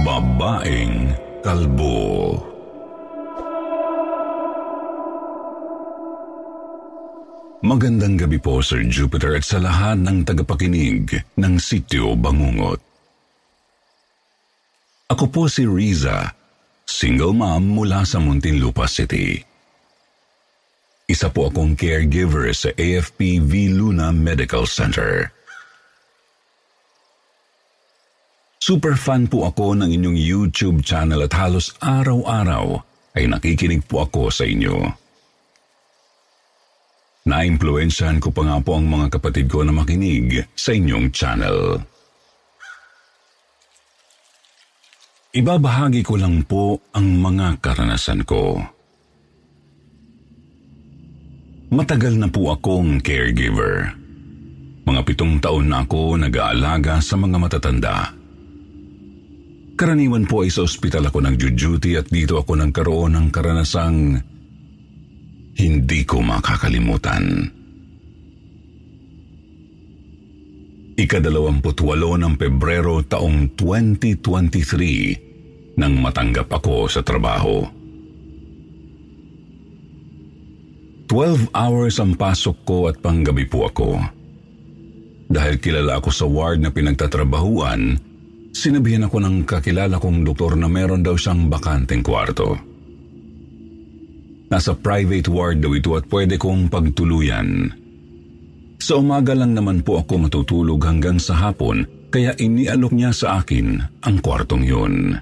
[0.00, 1.12] Babaeng
[1.44, 2.40] Kalbo
[7.60, 12.80] Magandang gabi po Sir Jupiter at sa lahat ng tagapakinig ng Sityo Bangungot.
[15.12, 16.32] Ako po si Riza,
[16.88, 19.44] single mom mula sa Muntinlupa City.
[21.04, 25.28] Isa po akong caregiver sa AFP V Luna Medical Center.
[28.62, 32.78] Super fan po ako ng inyong YouTube channel at halos araw-araw
[33.18, 34.86] ay nakikinig po ako sa inyo.
[37.26, 41.82] Naimpluensyahan ko pa nga po ang mga kapatid ko na makinig sa inyong channel.
[45.34, 48.62] Ibabahagi ko lang po ang mga karanasan ko.
[51.74, 53.90] Matagal na po akong caregiver.
[54.86, 58.21] Mga pitong taon na ako nag-aalaga sa mga matatanda.
[59.82, 64.14] Karaniwan po ay sa ospital ako nag-duty at dito ako nagkaroon ng karanasang
[65.58, 67.50] hindi ko makakalimutan.
[70.94, 77.66] Ikadalawamputwalo ng Pebrero taong 2023 nang matanggap ako sa trabaho.
[81.10, 83.98] 12 hours ang pasok ko at panggabi po ako.
[85.26, 88.11] Dahil kilala ako sa ward na pinagtatrabahuan,
[88.52, 92.54] sinabihan ako ng kakilala kong doktor na meron daw siyang bakanteng kwarto.
[94.52, 97.72] Nasa private ward daw ito at pwede kong pagtuluyan.
[98.76, 103.80] Sa umaga lang naman po ako matutulog hanggang sa hapon kaya inialok niya sa akin
[104.04, 105.16] ang kwartong yun.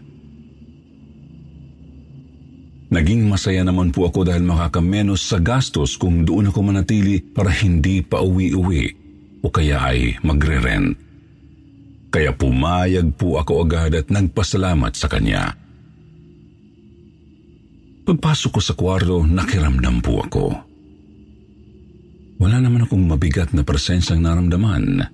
[2.91, 8.03] Naging masaya naman po ako dahil makakamenos sa gastos kung doon ako manatili para hindi
[8.03, 8.85] pa uwi-uwi
[9.41, 11.10] o kaya ay magre-rent.
[12.11, 15.55] Kaya pumayag po ako agad at nagpasalamat sa kanya.
[18.03, 20.45] Pagpasok ko sa kwarto, nakiramdam po ako.
[22.43, 25.07] Wala naman akong mabigat na presensyang naramdaman.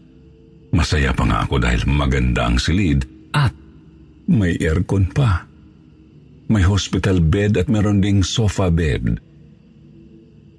[0.72, 3.04] Masaya pa nga ako dahil maganda ang silid
[3.36, 3.52] at
[4.24, 5.44] may aircon pa.
[6.48, 9.20] May hospital bed at meron ding sofa bed.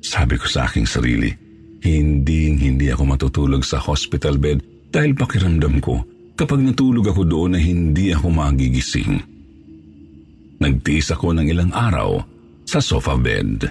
[0.06, 1.34] Sabi ko sa aking sarili,
[1.81, 4.62] hindi hindi ako matutulog sa hospital bed
[4.92, 6.04] dahil pakiramdam ko
[6.38, 9.18] kapag natulog ako doon na hindi ako magigising.
[10.62, 12.22] Nagtiis ako ng ilang araw
[12.62, 13.66] sa sofa bed.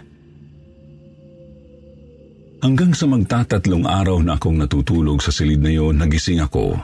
[2.67, 6.75] Hanggang sa magtatatlong araw na akong natutulog sa silid na yon, nagising ako.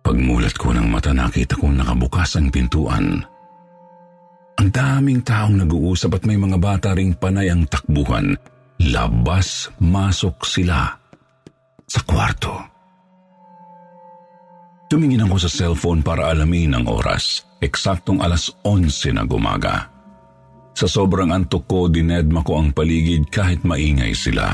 [0.00, 3.20] Pagmulat ko ng mata nakita kong nakabukas ang pintuan.
[4.56, 8.32] Ang daming taong nag-uusap at may mga bata ring panay ang takbuhan.
[8.80, 10.96] Labas, masok sila
[11.84, 12.71] sa kwarto.
[14.92, 17.48] Tumingin ako sa cellphone para alamin ang oras.
[17.64, 19.88] Eksaktong alas 11 na gumaga.
[20.76, 24.52] Sa sobrang antok ko, dinedma ko ang paligid kahit maingay sila.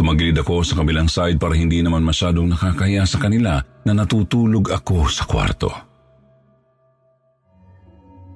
[0.00, 5.12] Tumagilid ako sa kabilang side para hindi naman masyadong nakakaya sa kanila na natutulog ako
[5.12, 5.68] sa kwarto.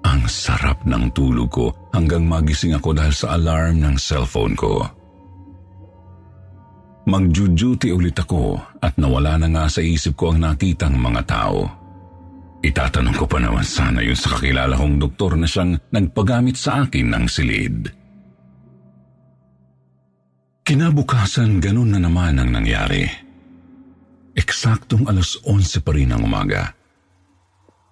[0.04, 4.92] Ang sarap ng tulog ko hanggang magising ako dahil sa alarm ng cellphone ko.
[7.08, 11.64] Magjuduty ulit ako at nawala na nga sa isip ko ang nakitang mga tao.
[12.60, 17.08] Itatanong ko pa naman sana yun sa kakilala kong doktor na siyang nagpagamit sa akin
[17.08, 17.88] ng silid.
[20.68, 23.08] Kinabukasan ganun na naman ang nangyari.
[24.36, 26.76] Eksaktong alas 11 pa rin ng umaga.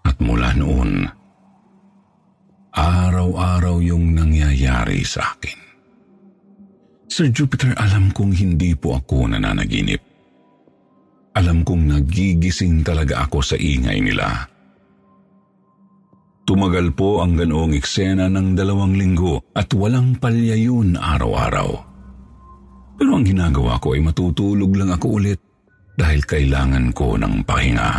[0.04, 1.08] At mula noon,
[2.76, 5.65] araw-araw yung nangyayari sa akin.
[7.06, 10.02] Sir Jupiter, alam kong hindi po ako nananaginip.
[11.38, 14.50] Alam kong nagigising talaga ako sa ingay nila.
[16.46, 21.68] Tumagal po ang ganoong eksena ng dalawang linggo at walang palya yun araw-araw.
[22.96, 25.38] Pero ang ginagawa ko ay matutulog lang ako ulit
[25.98, 27.92] dahil kailangan ko ng pahinga.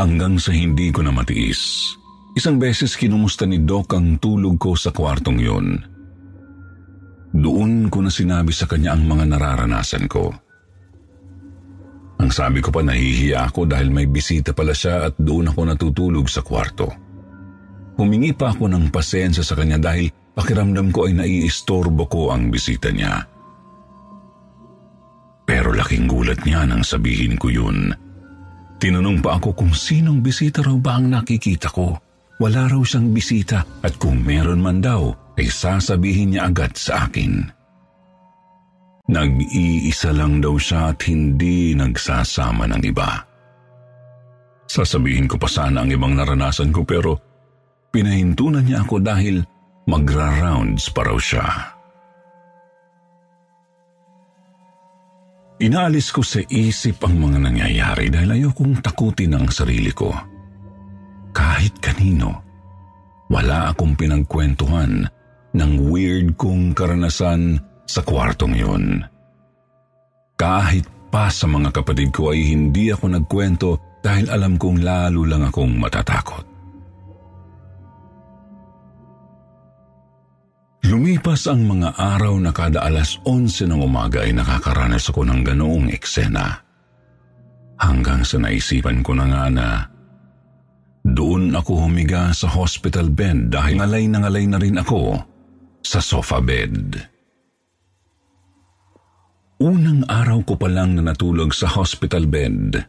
[0.00, 1.92] Hanggang sa hindi ko na matiis,
[2.34, 5.66] isang beses kinumusta ni Doc ang tulog ko sa kwartong yun.
[7.30, 10.34] Doon ko na sinabi sa kanya ang mga nararanasan ko.
[12.20, 16.26] Ang sabi ko pa nahihiya ako dahil may bisita pala siya at doon ako natutulog
[16.28, 16.90] sa kwarto.
[17.96, 22.92] Humingi pa ako ng pasensya sa kanya dahil pakiramdam ko ay naiistorbo ko ang bisita
[22.92, 23.24] niya.
[25.48, 27.90] Pero laking gulat niya nang sabihin ko yun.
[28.80, 32.09] Tinanong pa ako kung sinong bisita raw ba ang nakikita ko.
[32.40, 37.44] Wala raw siyang bisita at kung meron man daw ay sasabihin niya agad sa akin.
[39.12, 43.28] Nag-iisa lang daw siya at hindi nagsasama ng iba.
[44.64, 47.18] Sasabihin ko pa sana ang ibang naranasan ko pero
[47.92, 49.44] pinahintunan niya ako dahil
[49.84, 51.44] magra-rounds pa raw siya.
[55.60, 60.29] Inaalis ko sa isip ang mga nangyayari dahil ayokong takutin ang sarili ko.
[61.30, 62.42] Kahit kanino,
[63.30, 65.06] wala akong pinagkwentuhan
[65.54, 69.02] ng weird kong karanasan sa kwartong yun.
[70.38, 75.42] Kahit pa sa mga kapatid ko ay hindi ako nagkwento dahil alam kong lalo lang
[75.44, 76.46] akong matatakot.
[80.90, 85.86] Lumipas ang mga araw na kada alas 11 ng umaga ay nakakaranas ako ng ganoong
[85.92, 86.56] eksena.
[87.78, 89.66] Hanggang sa naisipan ko na nga na
[91.14, 95.22] doon ako humiga sa hospital bed dahil ngalay na ngalay na rin ako
[95.80, 96.98] sa sofa bed.
[99.60, 102.80] Unang araw ko pa lang na natulog sa hospital bed,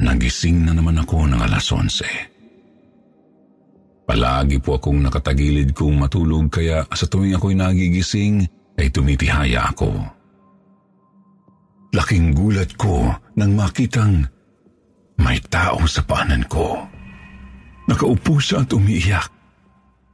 [0.00, 4.08] nagising na naman ako ng alas 11.
[4.08, 8.46] Palagi po akong nakatagilid kung matulog kaya sa tuwing ako'y nagigising
[8.78, 9.90] ay tumitihaya ako.
[11.92, 14.24] Laking gulat ko nang makitang
[15.20, 16.95] may tao sa paanan ko.
[17.86, 19.30] Nakaupo siya at umiiyak.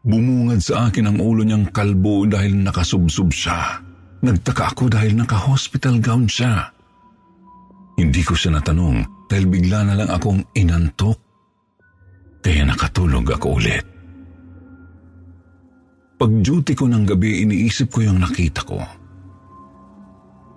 [0.02, 3.80] Bumungad sa akin ang ulo niyang kalbo dahil nakasubsob siya.
[4.22, 6.70] Nagtaka ako dahil naka-hospital gown siya.
[7.96, 11.18] Hindi ko siya natanong dahil bigla na lang akong inantok.
[12.42, 13.86] Kaya nakatulog ako ulit.
[16.18, 18.78] Pag-duty ko ng gabi, iniisip ko yung nakita ko.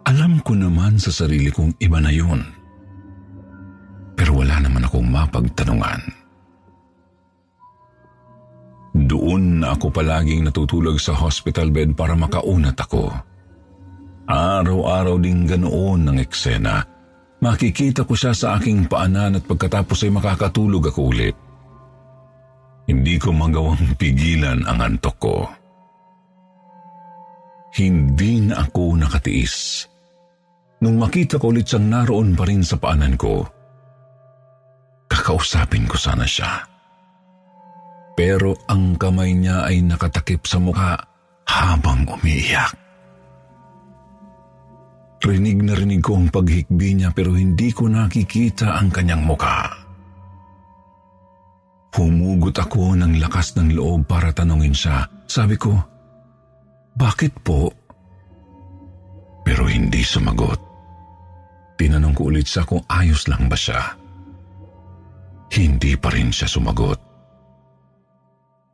[0.05, 2.41] Alam ko naman sa sarili kong iba na yun.
[4.13, 6.24] Pero wala naman akong mapagtanungan.
[8.95, 13.11] Doon ako palaging natutulog sa hospital bed para makaunat ako.
[14.31, 16.79] Araw-araw ding ganoon ng eksena.
[17.43, 21.35] Makikita ko siya sa aking paanan at pagkatapos ay makakatulog ako ulit.
[22.87, 25.37] Hindi ko magawang pigilan ang antok ko.
[27.75, 29.83] Hindi na ako nakatiis.
[30.79, 33.43] Nung makita ko ulit siyang naroon pa rin sa paanan ko,
[35.11, 36.74] kakausapin ko sana siya.
[38.15, 40.95] Pero ang kamay niya ay nakatakip sa mukha
[41.45, 42.71] habang umiiyak.
[45.25, 49.67] Rinig na rinig ko ang paghikbi niya pero hindi ko nakikita ang kanyang muka.
[51.95, 55.07] Humugot ako ng lakas ng loob para tanungin siya.
[55.25, 55.71] Sabi ko,
[56.95, 57.71] bakit po?
[59.47, 60.59] Pero hindi sumagot.
[61.75, 63.95] Tinanong ko ulit siya kung ayos lang ba siya.
[65.51, 67.04] Hindi pa rin siya sumagot.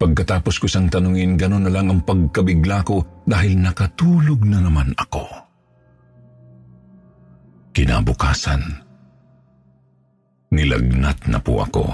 [0.02, 5.30] Pagkatapos ko siyang tanungin, gano'n na lang ang pagkabigla ko dahil nakatulog na naman ako.
[7.70, 8.66] Kinabukasan,
[10.50, 11.86] nilagnat na po ako.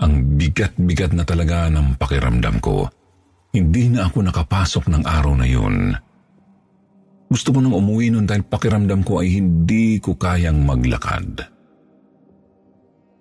[0.00, 2.88] Ang bigat-bigat na talaga ng pakiramdam ko.
[3.52, 5.92] Hindi na ako nakapasok ng araw na yun.
[7.28, 11.51] Gusto ko nang umuwi nun dahil pakiramdam ko ay hindi ko kayang maglakad.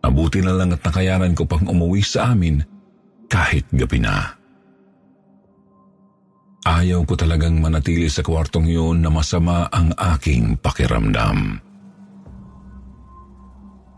[0.01, 2.61] Abuti na lang at nakayanan ko pang umuwi sa amin
[3.29, 4.41] kahit gabi na.
[6.61, 11.57] Ayaw ko talagang manatili sa kwartong yun na masama ang aking pakiramdam.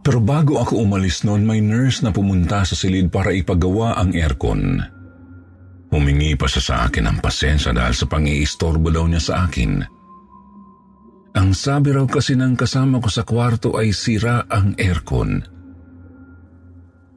[0.03, 4.79] Pero bago ako umalis noon, may nurse na pumunta sa silid para ipagawa ang aircon.
[5.91, 9.79] Humingi pa siya sa akin ng pasensya dahil sa pang-iistorbo daw niya sa akin.
[11.33, 15.52] Ang sabi raw kasi ng kasama ko sa kwarto ay sira ang aircon.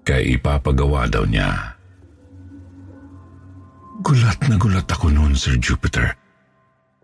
[0.06, 1.74] Kaya ipapagawa daw niya.
[4.06, 6.14] Gulat na gulat ako noon, Sir Jupiter.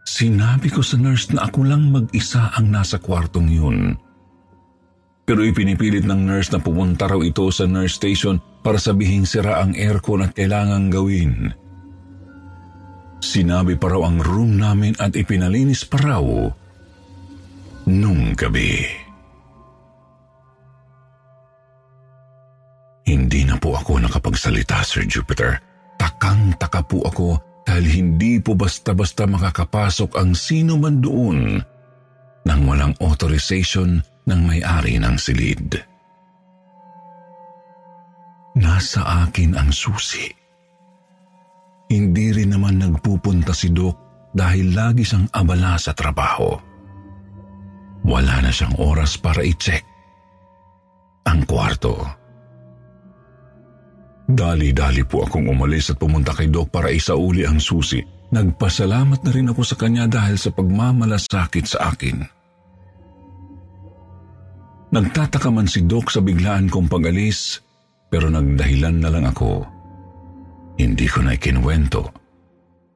[0.06, 3.98] Sinabi ko sa nurse na ako lang mag-isa ang nasa kwartong yun.
[5.26, 9.74] Pero ipinipilit ng nurse na pumunta raw ito sa nurse station para sabihing sira ang
[9.74, 11.50] aircon at kailangang gawin.
[13.22, 16.22] Sinabi pa raw ang room namin at ipinalinis pa raw
[17.86, 18.82] nung gabi.
[24.42, 25.62] Nakapagsalita, Sir Jupiter.
[25.98, 31.62] Takang-taka po ako dahil hindi po basta-basta makakapasok ang sino man doon
[32.42, 35.78] nang walang authorization ng may-ari ng silid.
[38.58, 40.26] Nasa akin ang susi.
[41.86, 43.94] Hindi rin naman nagpupunta si Doc
[44.34, 46.50] dahil lagi siyang abala sa trabaho.
[48.02, 49.86] Wala na siyang oras para i-check
[51.30, 52.21] ang kwarto.
[54.32, 58.00] Dali-dali po akong umalis at pumunta kay Doc para isauli ang susi.
[58.32, 62.24] Nagpasalamat na rin ako sa kanya dahil sa pagmamalasakit sa akin.
[64.92, 67.60] Nagtataka man si Doc sa biglaan kong pag-alis,
[68.08, 69.68] pero nagdahilan na lang ako.
[70.80, 72.08] Hindi ko na ikinwento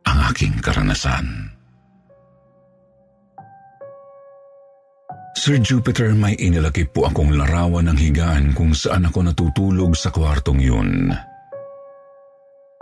[0.09, 1.55] ang aking karanasan.
[5.46, 10.58] Sir Jupiter, may inilagay po akong larawan ng higaan kung saan ako natutulog sa kwartong
[10.58, 11.06] yun.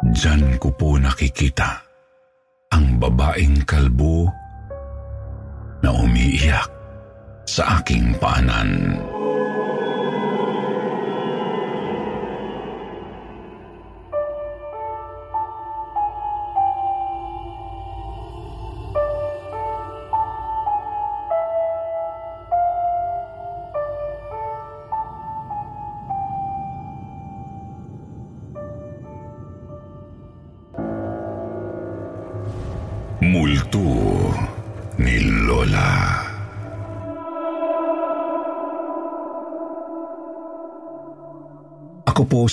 [0.00, 1.84] Diyan ko po nakikita
[2.72, 4.32] ang babaeng kalbo
[5.84, 6.72] na umiiyak
[7.44, 8.96] sa aking paanan.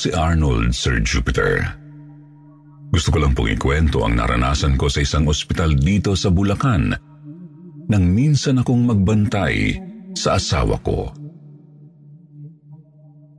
[0.01, 1.61] Si Arnold, Sir Jupiter.
[2.89, 6.97] Gusto ko lang pong ikwento ang naranasan ko sa isang ospital dito sa Bulacan
[7.85, 9.77] nang minsan akong magbantay
[10.17, 11.13] sa asawa ko.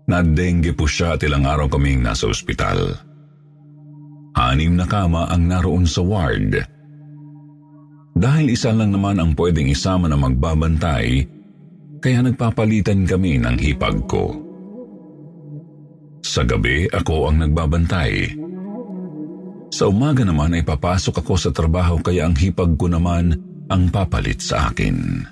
[0.06, 2.94] Nadengge po siya at ilang araw kaming nasa ospital.
[4.38, 6.62] Anim na kama ang naroon sa ward.
[8.12, 11.26] Dahil isa lang naman ang pwedeng isama na magbabantay,
[11.98, 14.51] kaya nagpapalitan kami ng hipag ko.
[16.22, 18.38] Sa gabi, ako ang nagbabantay.
[19.74, 23.34] Sa umaga naman ay papasok ako sa trabaho kaya ang hipag ko naman
[23.66, 25.26] ang papalit sa akin.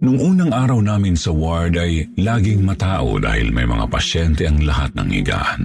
[0.00, 4.96] Nung unang araw namin sa ward ay laging matao dahil may mga pasyente ang lahat
[4.96, 5.62] ng higaan.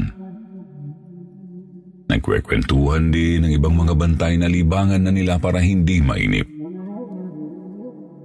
[2.06, 6.46] Nagkwekwentuhan din ng ibang mga bantay na libangan na nila para hindi mainip.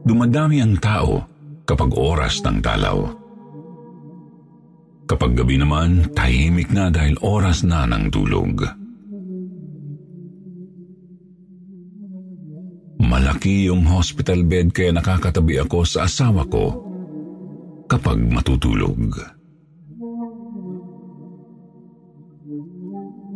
[0.04, 1.24] Dumadami ang tao
[1.64, 3.19] kapag oras ng dalaw.
[5.10, 8.62] Kapag gabi naman, tahimik na dahil oras na ng tulog.
[13.02, 16.78] Malaki yung hospital bed kaya nakakatabi ako sa asawa ko
[17.90, 19.18] kapag matutulog.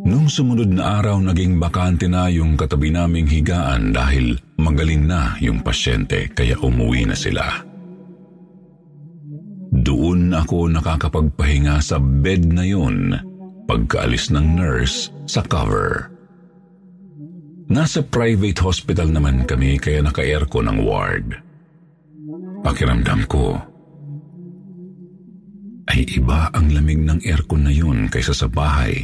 [0.07, 5.59] Nung sumunod na araw, naging bakante na yung katabi naming higaan dahil magaling na yung
[5.59, 7.64] pasyente kaya umuwi na sila.
[10.45, 13.17] Ako nakakapagpahinga sa bed na yun
[13.65, 16.13] pagkaalis ng nurse sa cover.
[17.65, 21.33] Nasa private hospital naman kami kaya naka-aircon ang ward.
[22.61, 23.57] Pakiramdam ko
[25.89, 29.01] ay iba ang lamig ng aircon na yun kaysa sa bahay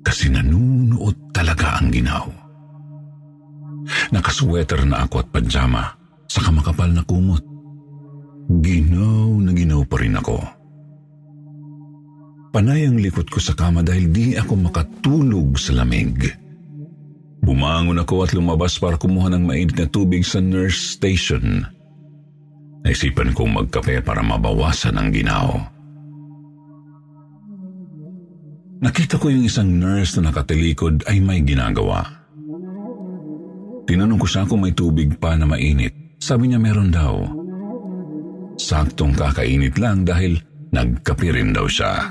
[0.00, 2.24] kasi nanunuot talaga ang ginaw.
[4.16, 5.92] Nakasweater na ako at pajama
[6.24, 7.53] sa kamakapal na kumot.
[8.44, 10.36] Ginaw na ginaw pa rin ako.
[12.54, 16.30] Panay ang likot ko sa kama dahil di ako makatulog sa lamig.
[17.42, 21.66] Bumangon ako at lumabas para kumuha ng mainit na tubig sa nurse station.
[22.84, 25.56] Naisipan kong magkape para mabawasan ang ginaw.
[28.84, 32.04] Nakita ko yung isang nurse na nakatilikod ay may ginagawa.
[33.88, 36.20] Tinanong ko siya kung may tubig pa na mainit.
[36.20, 37.43] Sabi niya meron daw.
[38.54, 40.38] Saktong kakainit lang dahil
[40.70, 42.10] nagkape rin daw siya.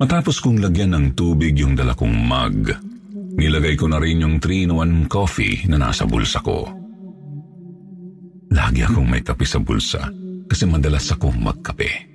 [0.00, 2.72] Matapos kong lagyan ng tubig yung dala kong mug,
[3.36, 6.64] nilagay ko na rin yung 3-in-1 coffee na nasa bulsa ko.
[8.48, 10.08] Lagi akong may kape sa bulsa
[10.48, 12.08] kasi madalas akong magkape.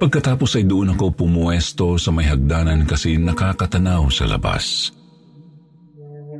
[0.00, 4.96] Pagkatapos ay doon ako pumuesto sa may hagdanan kasi nakakatanaw sa labas.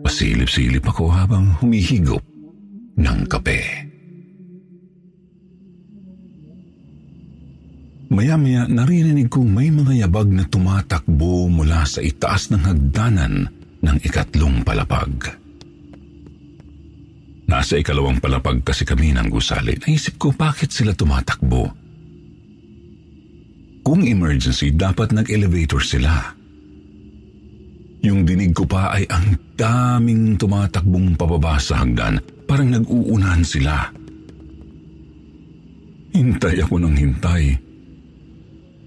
[0.00, 2.29] Pasilip-silip ako habang humihigop
[3.00, 3.90] ng kape.
[8.10, 13.46] Maya-maya naririnig kong may mga yabag na tumatakbo mula sa itaas ng hagdanan
[13.80, 15.30] ng ikatlong palapag.
[17.46, 19.78] Nasa ikalawang palapag kasi kami ng gusali.
[19.78, 21.70] Naisip ko bakit sila tumatakbo.
[23.86, 26.34] Kung emergency, dapat nag-elevator sila.
[28.06, 32.22] Yung dinig ko pa ay ang daming tumatakbong pababa sa hagdan.
[32.50, 33.86] Parang nag-uunahan sila.
[36.10, 37.54] Hintay ako ng hintay.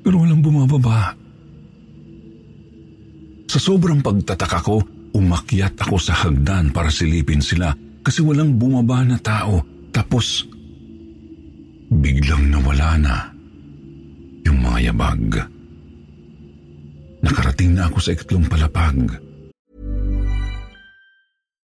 [0.04, 1.16] Pero walang bumababa.
[3.48, 4.84] Sa sobrang pagtataka ko,
[5.16, 7.72] umakyat ako sa hagdan para silipin sila
[8.04, 9.64] kasi walang bumaba na tao.
[9.96, 10.44] Tapos,
[11.88, 13.16] biglang nawala na
[14.44, 15.40] yung mga yabag.
[17.24, 19.23] Nakarating na ako sa ikatlong palapag.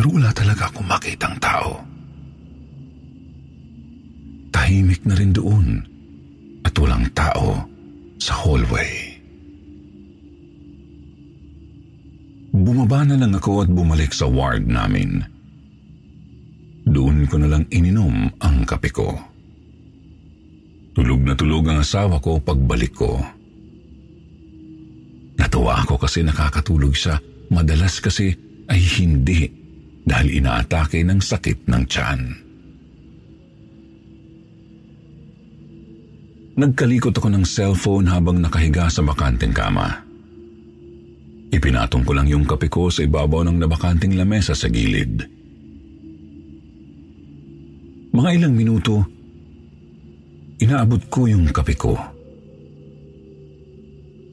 [0.00, 1.76] Pero wala talaga akong makitang tao.
[4.48, 5.76] Tahimik na rin doon
[6.64, 7.68] at walang tao
[8.16, 9.20] sa hallway.
[12.48, 15.20] Bumaba na lang ako at bumalik sa ward namin.
[16.88, 19.12] Doon ko na lang ininom ang kape ko.
[20.96, 23.20] Tulog na tulog ang asawa ko pagbalik ko.
[25.36, 27.20] Natuwa ako kasi nakakatulog siya.
[27.52, 28.32] Madalas kasi
[28.64, 29.59] ay hindi
[30.10, 32.20] dahil inaatake ng sakit ng tiyan.
[36.58, 40.02] Nagkalikot ako ng cellphone habang nakahiga sa bakanteng kama.
[41.54, 45.22] Ipinatong ko lang yung kape ko sa ibabaw ng nabakanting lamesa sa gilid.
[48.10, 49.06] Mga ilang minuto,
[50.58, 51.94] inaabot ko yung kape ko.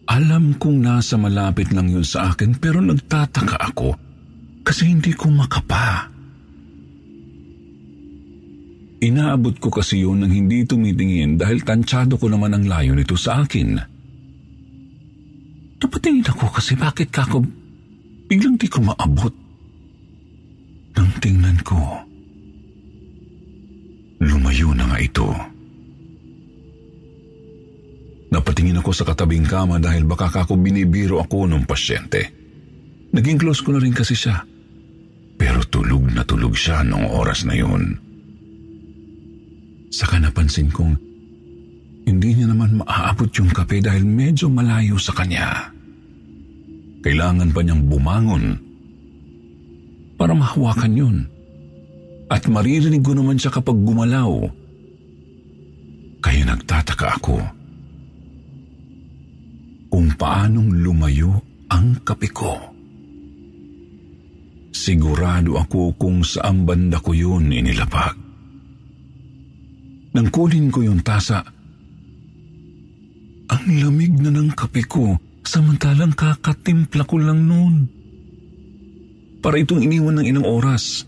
[0.10, 4.07] Alam kong nasa malapit lang yun sa akin pero nagtataka ako
[4.68, 6.12] kasi hindi ko makapa.
[9.00, 13.48] Inaabot ko kasi yun nang hindi tumitingin dahil tansyado ko naman ang layo nito sa
[13.48, 13.80] akin.
[15.80, 17.48] Napatingin ako kasi bakit kako
[18.28, 19.32] biglang di ko maabot.
[21.00, 21.80] Nang tingnan ko,
[24.20, 25.30] lumayo na nga ito.
[28.36, 32.36] Napatingin ako sa katabing kama dahil baka kako binibiro ako ng pasyente.
[33.16, 34.57] Naging close ko na rin kasi siya.
[35.38, 37.98] Pero tulog na tulog siya noong oras na yun.
[39.94, 40.98] Saka napansin kong
[42.08, 45.72] hindi niya naman maaabot yung kape dahil medyo malayo sa kanya.
[47.04, 48.46] Kailangan pa niyang bumangon
[50.18, 51.18] para mahawakan yun.
[52.28, 54.52] At maririnig ko naman siya kapag gumalaw.
[56.20, 57.40] Kaya nagtataka ako
[59.88, 61.40] kung paanong lumayo
[61.72, 62.77] ang kape ko.
[64.78, 68.14] Sigurado ako kung saan banda ko yun inilapag.
[70.14, 71.42] Nang kunin ko yung tasa,
[73.48, 77.76] ang Ang lamig na ng kape ko, samantalang kakatimpla ko lang noon.
[79.40, 81.08] Para itong iniwan ng ilang oras.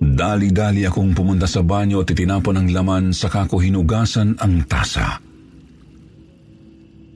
[0.00, 5.20] Dali-dali akong pumunta sa banyo at itinapon ang laman saka ko hinugasan ang tasa.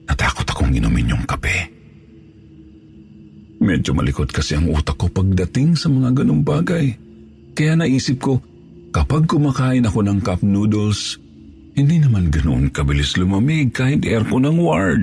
[0.09, 1.74] Natakot akong inumin yung kape.
[3.63, 6.95] Medyo malikot kasi ang utak ko pagdating sa mga ganong bagay.
[7.55, 8.43] Kaya naisip ko,
[8.91, 11.23] kapag kumakain ako ng cup noodles,
[11.75, 15.03] hindi naman ganoon kabilis lumamig kahit aircon ng ward.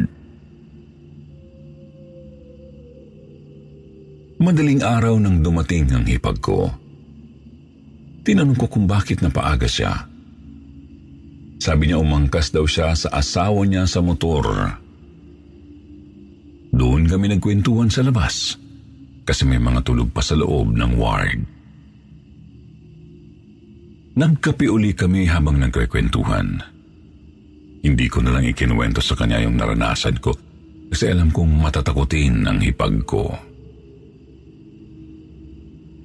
[4.41, 6.73] Madaling araw nang dumating ang hipag ko.
[8.25, 10.09] Tinanong ko kung bakit napaaga siya.
[11.61, 14.80] Sabi niya umangkas daw siya sa asawa niya sa motor.
[16.71, 18.55] Doon kami nagkwentuhan sa labas
[19.27, 21.39] kasi may mga tulog pa sa loob ng ward.
[24.15, 26.59] Nagkape uli kami habang nagkwentuhan.
[27.81, 30.35] Hindi ko na lang ikinuwento sa kanya yung naranasan ko
[30.91, 33.31] kasi alam kong matatakutin ang hipag ko.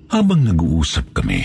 [0.07, 1.43] Habang nag-uusap kami,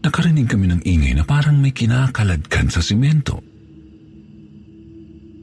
[0.00, 3.44] nakarinig kami ng ingay na parang may kinakaladkad sa simento.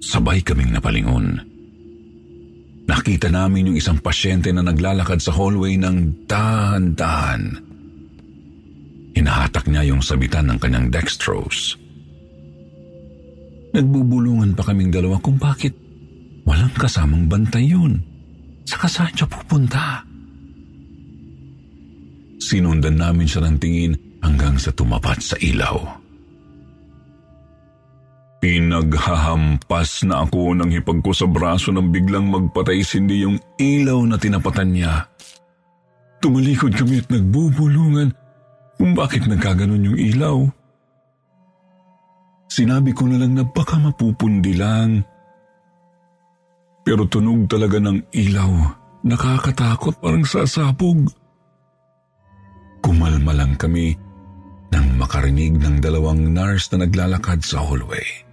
[0.02, 1.47] Sabay kaming napalingon.
[2.88, 7.60] Nakita namin yung isang pasyente na naglalakad sa hallway ng dahan-dahan.
[9.12, 11.76] Hinahatak niya yung sabitan ng kanyang dextrose.
[13.76, 15.76] Nagbubulungan pa kaming dalawa kung bakit
[16.48, 18.00] walang kasamang bantay yun.
[18.64, 20.00] Saka saan siya pupunta?
[22.40, 26.07] Sinundan namin siya ng tingin hanggang sa tumapat sa ilaw.
[28.48, 34.16] Pinaghahampas na ako ng hipag ko sa braso nang biglang magpatay sindi yung ilaw na
[34.16, 35.04] tinapatan niya.
[36.24, 38.16] Tumalikod kami at nagbubulungan
[38.80, 40.38] kung bakit nagkaganon yung ilaw.
[42.48, 45.04] Sinabi ko na lang na baka mapupundi lang.
[46.88, 48.52] Pero tunog talaga ng ilaw.
[49.04, 51.12] Nakakatakot parang sasabog.
[52.80, 53.92] Kumalma lang kami
[54.72, 58.27] nang makarinig ng dalawang nurse na naglalakad sa hallway.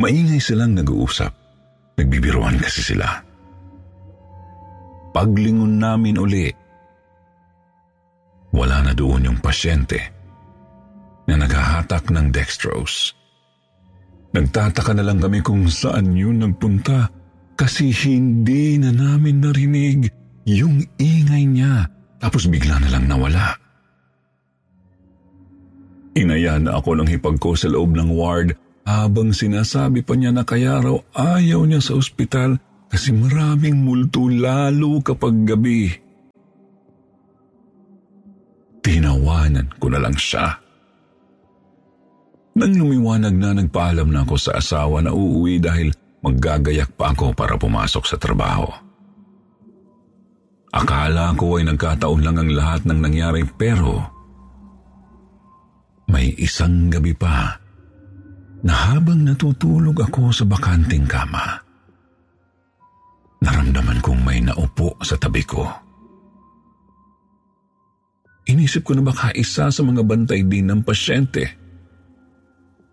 [0.00, 1.28] Maingay silang nag-uusap.
[2.00, 3.20] Nagbibiruan kasi sila.
[5.12, 6.48] Paglingon namin uli,
[8.56, 10.00] wala na doon yung pasyente
[11.28, 13.12] na naghahatak ng dextrose.
[14.32, 17.10] Nagtataka na lang kami kung saan yun nagpunta
[17.58, 20.08] kasi hindi na namin narinig
[20.48, 21.84] yung ingay niya
[22.22, 23.52] tapos bigla na lang nawala.
[26.16, 28.54] Inaya na ako ng hipag ko sa loob ng ward
[28.90, 32.58] habang sinasabi pa niya na kaya raw ayaw niya sa ospital
[32.90, 35.94] kasi maraming multo lalo kapag gabi.
[38.82, 40.58] Tinawanan ko na lang siya.
[42.58, 47.54] Nang lumiwanag na nagpaalam na ako sa asawa na uuwi dahil maggagayak pa ako para
[47.54, 48.66] pumasok sa trabaho.
[50.70, 54.02] Akala ko ay nagkataon lang ang lahat ng nangyari pero
[56.10, 57.58] may isang gabi pa
[58.60, 61.60] na habang natutulog ako sa bakanting kama,
[63.40, 65.64] naramdaman kong may naupo sa tabi ko.
[68.50, 71.44] Inisip ko na baka isa sa mga bantay din ng pasyente.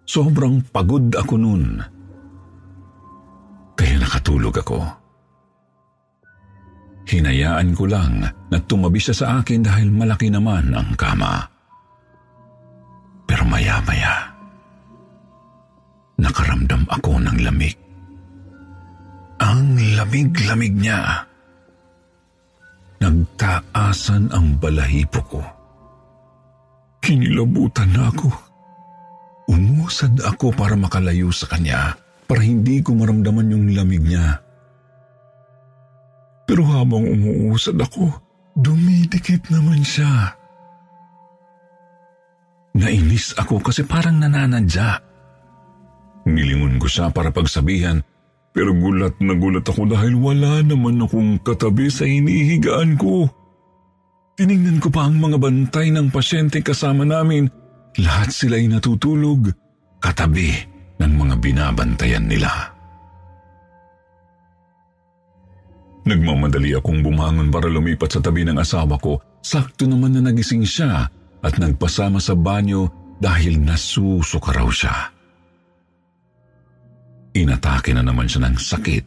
[0.08, 1.82] Sobrang pagod ako noon.
[3.76, 4.80] Kaya nakatulog ako.
[7.08, 11.40] Hinayaan ko lang na tumabi siya sa akin dahil malaki naman ang kama.
[13.28, 14.37] Pero maya-maya,
[16.38, 17.73] nakaramdam ako ng lamig.
[19.41, 21.26] Ang lamig-lamig niya.
[23.02, 25.41] Nagtaasan ang balahibo ko.
[27.02, 28.30] Kinilabutan na ako.
[29.50, 31.97] Umusad ako para makalayo sa kanya
[32.30, 34.38] para hindi ko maramdaman yung lamig niya.
[36.45, 38.13] Pero habang umuusad ako,
[38.54, 40.38] dumidikit naman siya.
[42.78, 45.07] Nainis ako kasi parang nananadya.
[46.28, 48.04] Nilingon ko siya para pagsabihan,
[48.52, 53.32] pero gulat na gulat ako dahil wala naman akong katabi sa hinihigaan ko.
[54.36, 57.48] Tiningnan ko pa ang mga bantay ng pasyente kasama namin.
[58.04, 59.50] Lahat sila'y natutulog,
[60.04, 60.52] katabi
[61.00, 62.76] ng mga binabantayan nila.
[66.08, 69.20] Nagmamadali akong bumangon para lumipat sa tabi ng asawa ko.
[69.42, 71.08] Sakto naman na nagising siya
[71.42, 72.88] at nagpasama sa banyo
[73.20, 75.17] dahil nasusuka raw siya.
[77.38, 79.06] Inatake na naman siya ng sakit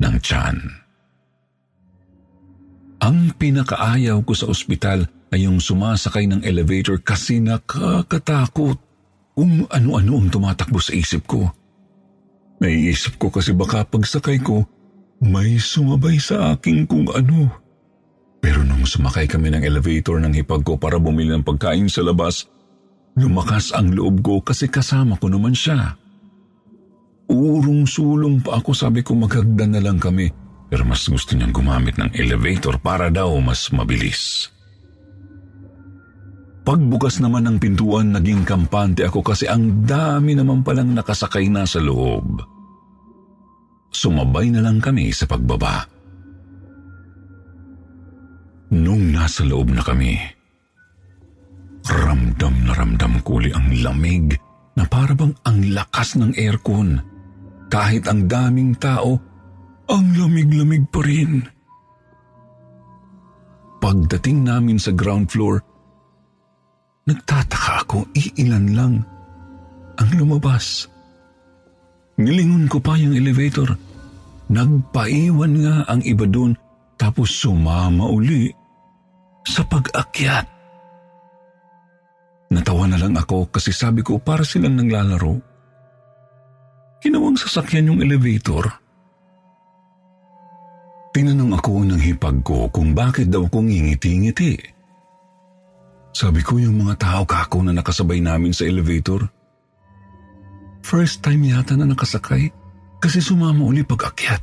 [0.00, 0.56] ng tiyan.
[3.04, 8.80] Ang pinakaayaw ko sa ospital ay yung sumasakay ng elevator kasi nakakatakot.
[9.34, 11.50] kung ano-ano ang tumatakbo sa isip ko.
[12.62, 14.62] Naiisip ko kasi baka pagsakay ko,
[15.18, 17.50] may sumabay sa akin kung ano.
[18.38, 22.46] Pero nung sumakay kami ng elevator ng hipag ko para bumili ng pagkain sa labas,
[23.18, 25.98] lumakas ang loob ko kasi kasama ko naman siya.
[27.30, 32.10] Urong-sulong pa ako sabi ko maghagdan na lang kami pero mas gusto niyang gumamit ng
[32.18, 34.50] elevator para daw mas mabilis.
[36.66, 41.78] Pagbukas naman ng pintuan, naging kampante ako kasi ang dami naman palang nakasakay na sa
[41.78, 42.42] loob.
[43.94, 45.86] Sumabay na lang kami sa pagbaba.
[48.74, 50.18] Nung nasa loob na kami,
[51.86, 54.34] ramdam na ramdam ko ang lamig
[54.74, 57.13] na parabang ang lakas ng aircon.
[57.74, 59.18] Kahit ang daming tao,
[59.90, 61.42] ang lamig-lamig pa rin.
[63.82, 65.58] Pagdating namin sa ground floor,
[67.04, 68.94] Nagtataka ako, iilan lang
[70.00, 70.88] ang lumabas.
[72.16, 73.76] Nilingon ko pa yung elevator.
[74.48, 76.56] Nagpaiwan nga ang iba doon
[76.96, 78.48] tapos sumama uli
[79.44, 80.46] sa pag-akyat.
[82.56, 85.53] Natawa na lang ako kasi sabi ko para silang naglalaro.
[87.04, 88.64] Kinawang sasakyan yung elevator.
[91.12, 94.56] Tinanong ako ng hipag ko kung bakit daw kong ngingiti-ngiti.
[96.16, 99.20] Sabi ko yung mga tao kako na nakasabay namin sa elevator.
[100.80, 102.48] First time yata na nakasakay
[103.04, 104.40] kasi sumama uli pag akyat.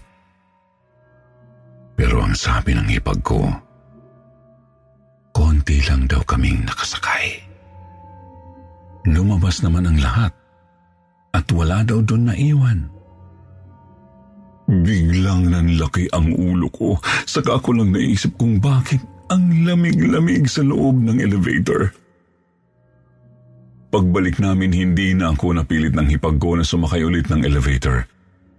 [1.97, 3.41] Pero ang sabi ng hipag ko,
[5.33, 7.41] konti lang daw kaming nakasakay.
[9.09, 10.40] Lumabas naman ang lahat
[11.31, 12.87] at wala daw doon na iwan.
[14.71, 16.95] Biglang nanlaki ang ulo ko,
[17.27, 21.91] saka ako lang naisip kung bakit ang lamig-lamig sa loob ng elevator.
[23.91, 28.07] Pagbalik namin, hindi na ako napilit ng hipag ko na sumakay ulit ng elevator.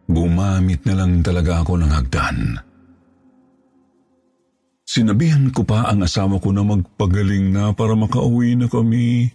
[0.05, 2.61] Gumamit na lang talaga ako ng hagdan.
[4.85, 9.33] Sinabihan ko pa ang asawa ko na magpagaling na para makauwi na kami.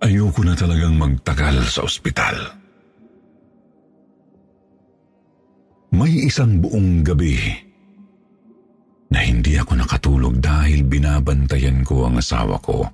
[0.00, 2.56] Ayoko na talagang magtagal sa ospital.
[5.92, 7.36] May isang buong gabi
[9.12, 12.88] na hindi ako nakatulog dahil binabantayan ko ang asawa ko.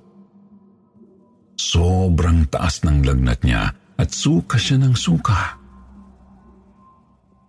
[1.55, 5.55] Sobrang taas ng lagnat niya at suka siya ng suka.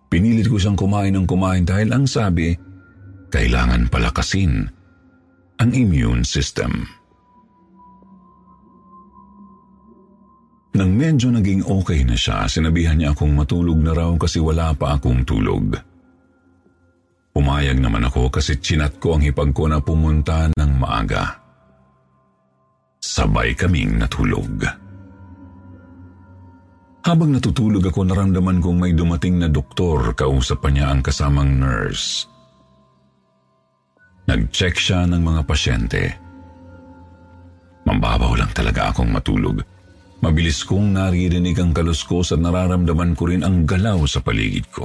[0.07, 2.55] Pinilit ko siyang kumain ng kumain dahil ang sabi,
[3.29, 4.71] kailangan palakasin
[5.59, 6.87] ang immune system.
[10.69, 14.95] Nang medyo naging okay na siya, sinabihan niya akong matulog na raw kasi wala pa
[14.95, 15.73] akong tulog.
[17.33, 21.41] Pumayag naman ako kasi chinat ko ang hipag ko na pumunta ng maaga.
[23.01, 24.61] Sabay kaming natulog.
[26.99, 32.27] Habang natutulog ako, naramdaman kong may dumating na doktor, kausap pa niya ang kasamang nurse.
[34.29, 36.03] Nag-check siya ng mga pasyente.
[37.87, 39.63] Mambabaw lang talaga akong matulog.
[40.19, 44.83] Mabilis kong naririnig ang kaluskos at nararamdaman ko rin ang galaw sa paligid ko.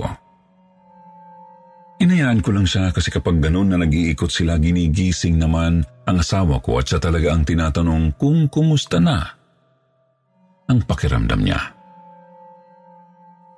[1.98, 6.78] Inayaan ko lang siya kasi kapag ganun na nag-iikot sila, ginigising naman ang asawa ko
[6.78, 9.26] at siya talaga ang tinatanong kung kumusta na
[10.70, 11.60] ang pakiramdam niya.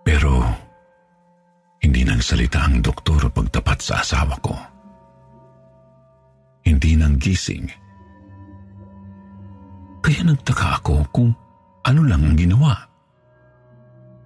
[0.00, 0.32] Pero
[1.82, 4.54] hindi nang salita ang doktor pagtapat sa asawa ko.
[6.64, 7.68] Hindi nang gising.
[10.02, 11.30] Kaya nagtaka ako kung
[11.87, 12.75] ano lang ang ginawa.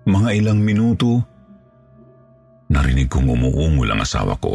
[0.08, 1.20] Mga ilang minuto,
[2.70, 4.54] Narinig kong umuungol ang asawa ko.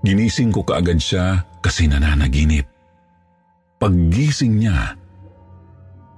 [0.00, 2.64] Ginising ko kaagad siya kasi nananaginip.
[3.76, 4.96] Paggising niya,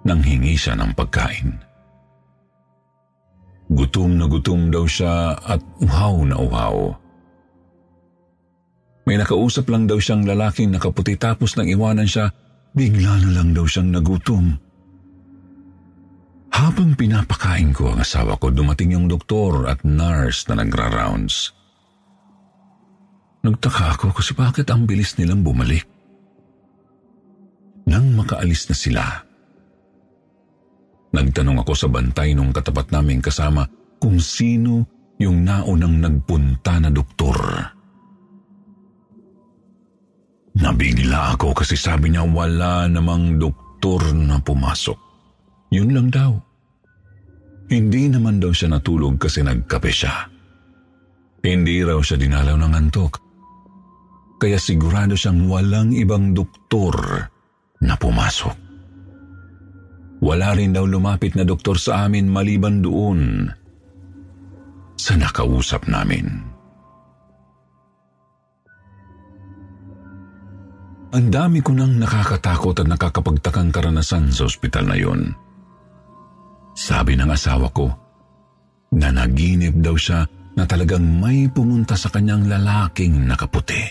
[0.07, 1.51] nanghingi siya ng pagkain.
[3.75, 6.95] Gutom na gutom daw siya at uhaw na uhaw.
[9.11, 12.31] May nakausap lang daw siyang lalaking nakaputi tapos nang iwanan siya,
[12.71, 14.68] bigla na lang daw siyang nagutom.
[16.59, 21.55] Habang pinapakain ko ang asawa ko, dumating yung doktor at nurse na nagra-rounds.
[23.47, 25.87] Nagtaka ako kasi bakit ang bilis nilang bumalik.
[27.87, 29.05] Nang makaalis na sila,
[31.15, 33.63] nagtanong ako sa bantay nung katapat naming kasama
[34.03, 34.83] kung sino
[35.23, 37.39] yung naunang nagpunta na doktor.
[40.59, 44.99] Nabigla ako kasi sabi niya wala namang doktor na pumasok.
[45.71, 46.48] Yun lang daw.
[47.69, 50.25] Hindi naman daw siya natulog kasi nagkape siya.
[51.45, 53.13] Hindi raw siya dinalaw ng antok.
[54.41, 56.97] Kaya sigurado siyang walang ibang doktor
[57.85, 58.57] na pumasok.
[60.19, 63.47] Wala rin daw lumapit na doktor sa amin maliban doon
[64.99, 66.27] sa nakausap namin.
[71.09, 75.33] Ang dami ko nang nakakatakot at nakakapagtakang karanasan sa ospital na yun.
[76.79, 77.91] Sabi ng asawa ko,
[78.95, 80.23] na naginip daw siya
[80.55, 83.83] na talagang may pumunta sa kanyang lalaking nakaputi.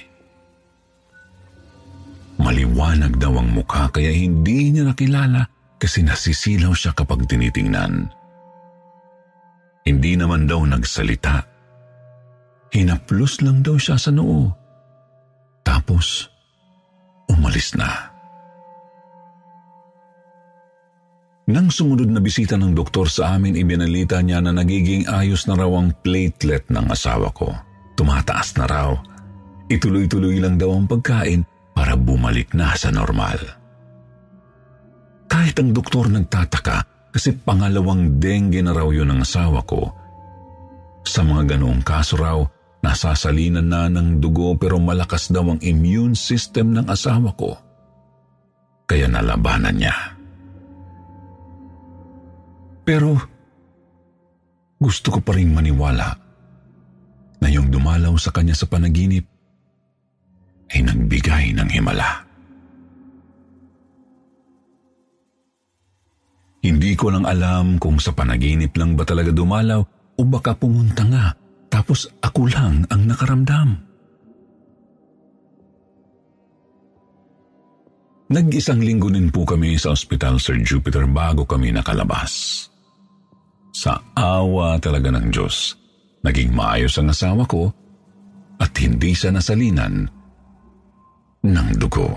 [2.39, 5.43] Maliwanag daw ang mukha kaya hindi niya nakilala
[5.75, 8.07] kasi nasisilaw siya kapag tinitingnan.
[9.83, 11.43] Hindi naman daw nagsalita.
[12.71, 14.47] Hinaplos lang daw siya sa noo.
[15.63, 16.31] Tapos,
[17.27, 18.16] umalis na.
[21.47, 25.71] Nang sumunod na bisita ng doktor sa amin, ibinalita niya na nagiging ayos na raw
[25.79, 27.55] ang platelet ng asawa ko.
[27.95, 28.91] Tumataas na raw.
[29.71, 33.39] Ituloy-tuloy lang daw ang pagkain para bumalik na sa normal.
[35.31, 39.91] Kahit ang doktor nagtataka kasi pangalawang dengue na raw yun ng asawa ko.
[41.07, 42.43] Sa mga ganoong kaso raw,
[42.87, 47.57] Nasasalinan na ng dugo pero malakas daw ang immune system ng asawa ko.
[48.87, 50.16] Kaya nalabanan niya.
[52.87, 53.19] Pero
[54.79, 56.07] gusto ko pa rin maniwala
[57.43, 59.27] na yung dumalaw sa kanya sa panaginip
[60.71, 62.23] ay nagbigay ng himala.
[66.63, 69.83] Hindi ko lang alam kung sa panaginip lang ba talaga dumalaw
[70.15, 71.35] o baka pumunta nga
[71.67, 73.69] tapos ako lang ang nakaramdam.
[78.27, 82.67] Nag-isang linggo din po kami sa Hospital Sir Jupiter bago kami nakalabas.
[83.77, 85.77] Sa awa talaga ng Diyos,
[86.25, 87.69] naging maayos ang asawa ko
[88.57, 90.09] at hindi siya nasalinan
[91.45, 92.09] ng dugo.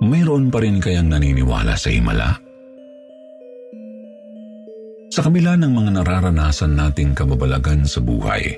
[0.00, 2.40] Mayroon pa rin kayang naniniwala sa himala?
[5.12, 8.48] Sa kabila ng mga nararanasan nating kababalagan sa buhay,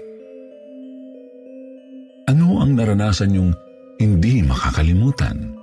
[2.31, 3.51] ano ang naranasan yung
[3.99, 5.62] hindi makakalimutan?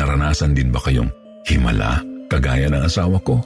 [0.00, 1.12] Naranasan din ba kayong
[1.44, 2.00] himala
[2.32, 3.36] kagaya ng asawa ko?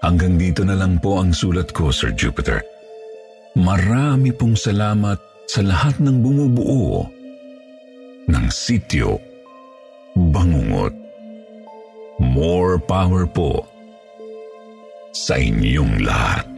[0.00, 2.64] Hanggang dito na lang po ang sulat ko, Sir Jupiter.
[3.60, 7.04] Marami pong salamat sa lahat ng bumubuo
[8.32, 9.20] ng sityo
[10.16, 10.96] Bangungot.
[12.18, 13.68] More power po
[15.14, 16.57] sa inyong lahat.